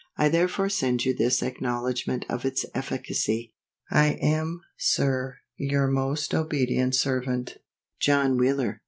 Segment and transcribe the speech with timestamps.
[0.17, 3.53] I therefore send you this acknowledgment of its efficacy.
[3.91, 7.57] I am, SIR, your most obedient servant,
[7.99, 8.79] JOHN WHEELER.